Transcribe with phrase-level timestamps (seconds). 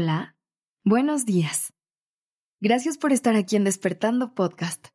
[0.00, 0.36] Hola,
[0.84, 1.72] buenos días.
[2.60, 4.90] Gracias por estar aquí en Despertando Podcast.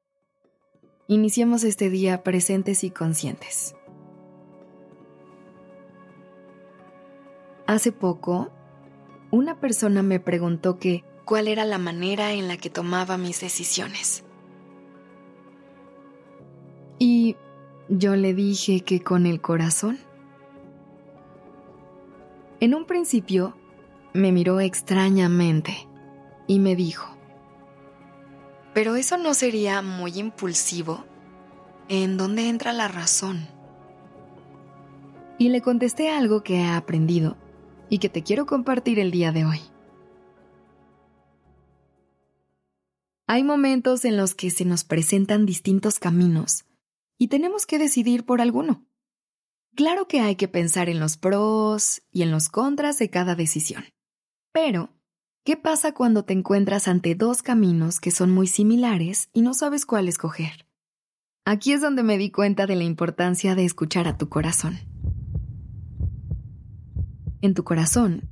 [1.09, 3.75] Iniciemos este día presentes y conscientes.
[7.67, 8.53] Hace poco,
[9.29, 14.23] una persona me preguntó que cuál era la manera en la que tomaba mis decisiones.
[16.97, 17.35] Y
[17.89, 19.99] yo le dije que con el corazón.
[22.61, 23.57] En un principio,
[24.13, 25.87] me miró extrañamente
[26.47, 27.17] y me dijo,
[28.73, 31.05] ¿pero eso no sería muy impulsivo?
[31.89, 33.47] ¿En dónde entra la razón?
[35.37, 37.37] Y le contesté algo que he aprendido
[37.89, 39.61] y que te quiero compartir el día de hoy.
[43.25, 46.65] Hay momentos en los que se nos presentan distintos caminos
[47.17, 48.85] y tenemos que decidir por alguno.
[49.75, 53.85] Claro que hay que pensar en los pros y en los contras de cada decisión.
[54.53, 54.93] Pero,
[55.43, 59.87] ¿qué pasa cuando te encuentras ante dos caminos que son muy similares y no sabes
[59.87, 60.67] cuál escoger?
[61.43, 64.77] Aquí es donde me di cuenta de la importancia de escuchar a tu corazón.
[67.41, 68.29] En tu corazón,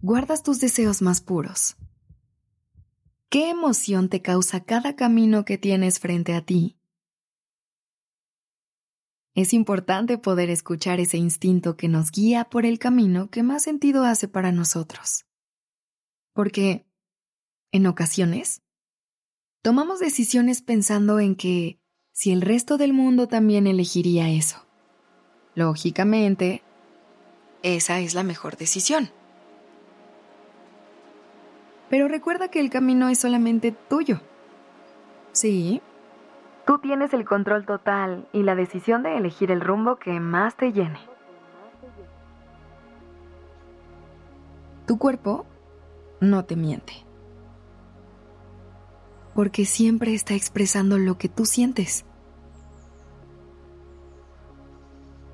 [0.00, 1.76] guardas tus deseos más puros.
[3.28, 6.78] ¿Qué emoción te causa cada camino que tienes frente a ti?
[9.34, 14.04] Es importante poder escuchar ese instinto que nos guía por el camino que más sentido
[14.04, 15.26] hace para nosotros.
[16.32, 16.86] Porque,
[17.72, 18.62] en ocasiones,
[19.62, 21.78] tomamos decisiones pensando en que
[22.12, 24.64] si el resto del mundo también elegiría eso.
[25.54, 26.62] Lógicamente,
[27.62, 29.10] esa es la mejor decisión.
[31.90, 34.20] Pero recuerda que el camino es solamente tuyo.
[35.32, 35.82] Sí,
[36.66, 40.72] tú tienes el control total y la decisión de elegir el rumbo que más te
[40.72, 40.98] llene.
[44.86, 45.46] Tu cuerpo
[46.22, 46.92] no te miente.
[49.34, 52.04] Porque siempre está expresando lo que tú sientes.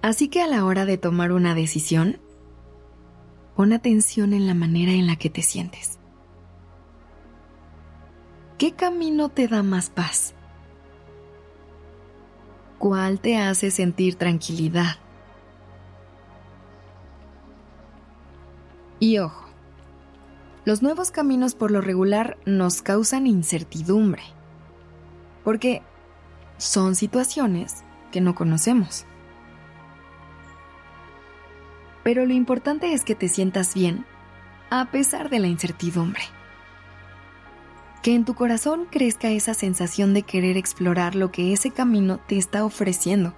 [0.03, 2.21] Así que a la hora de tomar una decisión,
[3.55, 5.99] pon atención en la manera en la que te sientes.
[8.57, 10.35] ¿Qué camino te da más paz?
[12.79, 14.97] ¿Cuál te hace sentir tranquilidad?
[19.01, 19.48] Y ojo,
[20.65, 24.23] los nuevos caminos por lo regular nos causan incertidumbre,
[25.45, 25.83] porque
[26.59, 29.07] son situaciones que no conocemos.
[32.03, 34.05] Pero lo importante es que te sientas bien
[34.71, 36.23] a pesar de la incertidumbre.
[38.03, 42.39] Que en tu corazón crezca esa sensación de querer explorar lo que ese camino te
[42.39, 43.35] está ofreciendo.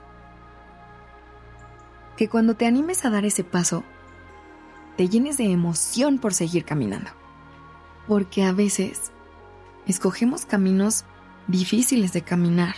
[2.16, 3.82] Que cuando te animes a dar ese paso,
[5.00, 7.10] te llenes de emoción por seguir caminando
[8.06, 9.12] porque a veces
[9.86, 11.06] escogemos caminos
[11.46, 12.74] difíciles de caminar.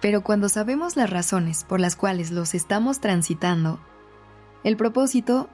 [0.00, 3.80] Pero cuando sabemos las razones por las cuales los estamos transitando,
[4.62, 5.50] el propósito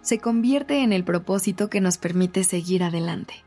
[0.00, 3.42] se convierte en el propósito que nos permite seguir adelante.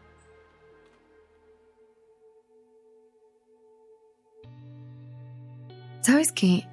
[6.02, 6.68] ¿Sabes qué?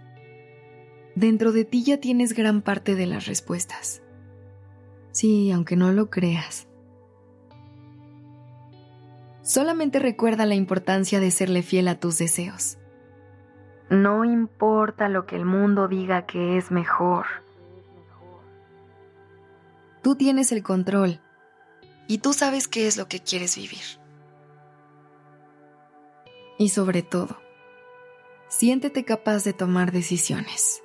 [1.14, 4.02] Dentro de ti ya tienes gran parte de las respuestas.
[5.16, 6.68] Sí, aunque no lo creas.
[9.40, 12.76] Solamente recuerda la importancia de serle fiel a tus deseos.
[13.88, 17.24] No importa lo que el mundo diga que es mejor.
[20.02, 21.22] Tú tienes el control
[22.08, 23.98] y tú sabes qué es lo que quieres vivir.
[26.58, 27.38] Y sobre todo,
[28.48, 30.82] siéntete capaz de tomar decisiones.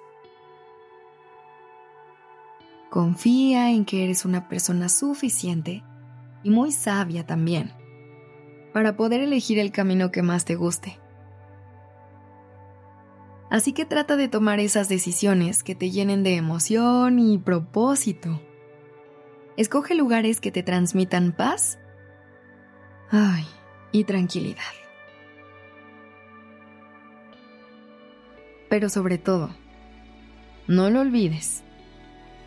[2.92, 5.82] Confía en que eres una persona suficiente
[6.44, 7.72] y muy sabia también
[8.74, 11.00] para poder elegir el camino que más te guste.
[13.50, 18.42] Así que trata de tomar esas decisiones que te llenen de emoción y propósito.
[19.56, 21.80] Escoge lugares que te transmitan paz
[23.10, 23.46] ay,
[23.94, 24.60] y tranquilidad.
[28.70, 29.50] Pero sobre todo,
[30.68, 31.64] no lo olvides.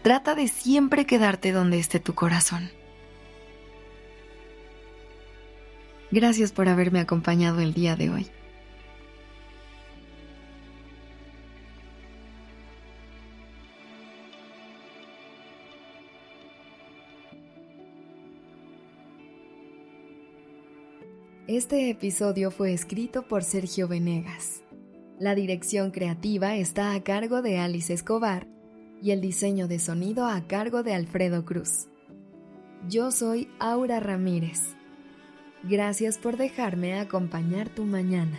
[0.05, 2.69] Trata de siempre quedarte donde esté tu corazón.
[6.11, 8.27] Gracias por haberme acompañado el día de hoy.
[21.47, 24.63] Este episodio fue escrito por Sergio Venegas.
[25.19, 28.47] La dirección creativa está a cargo de Alice Escobar
[29.03, 31.89] y el diseño de sonido a cargo de Alfredo Cruz.
[32.89, 34.61] Yo soy Aura Ramírez.
[35.63, 38.39] Gracias por dejarme acompañar tu mañana.